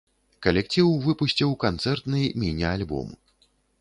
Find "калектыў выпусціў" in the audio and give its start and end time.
0.45-1.53